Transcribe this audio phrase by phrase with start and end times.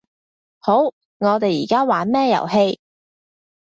[0.57, 0.79] 好，
[1.19, 2.79] 我哋而家玩咩遊戲